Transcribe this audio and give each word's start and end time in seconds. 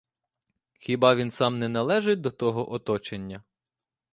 Хіба 0.79 1.15
він 1.15 1.31
сам 1.31 1.59
не 1.59 1.69
належить 1.69 2.21
до 2.21 2.31
того 2.31 2.71
оточення? 2.73 3.43